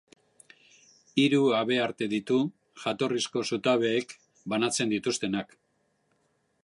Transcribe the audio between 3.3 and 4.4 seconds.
zutabeek